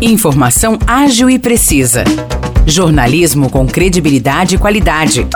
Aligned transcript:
Informação 0.00 0.76
ágil 0.86 1.30
e 1.30 1.38
precisa. 1.38 2.04
Jornalismo 2.66 3.48
com 3.48 3.66
credibilidade 3.66 4.56
e 4.56 4.58
qualidade. 4.58 5.26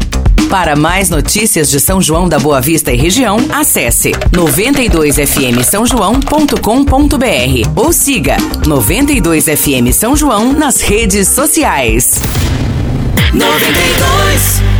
Para 0.50 0.74
mais 0.74 1.10
notícias 1.10 1.70
de 1.70 1.82
São 1.82 2.02
João 2.02 2.30
da 2.30 2.40
Boa 2.40 2.62
Vista 2.62 2.94
e 2.94 2.96
região, 2.96 3.36
acesse 3.50 4.12
92fm 4.32 5.62
São 5.64 5.86
João.com.br 5.86 7.70
ou 7.76 7.92
siga 7.92 8.38
92fm 8.64 9.92
São 9.92 10.16
João 10.16 10.54
nas 10.54 10.80
redes 10.80 11.28
sociais. 11.28 12.14
92 13.34 14.77